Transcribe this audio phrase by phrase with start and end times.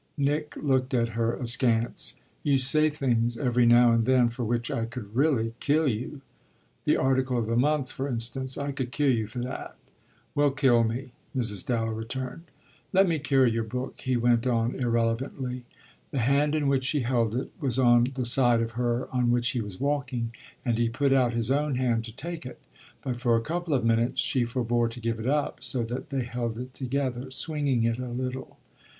[0.17, 2.15] Nick looked at her askance.
[2.41, 6.21] "You say things every now and then for which I could really kill you.
[6.85, 9.75] 'The article of the month,' for instance: I could kill you for that."
[10.33, 11.63] "Well, kill me!" Mrs.
[11.63, 12.45] Dallow returned.
[12.91, 15.65] "Let me carry your book," he went on irrelevantly.
[16.09, 19.51] The hand in which she held it was on the side of her on which
[19.51, 20.33] he was walking,
[20.65, 22.59] and he put out his own hand to take it.
[23.03, 26.23] But for a couple of minutes she forbore to give it up, so that they
[26.23, 28.57] held it together, swinging it a little.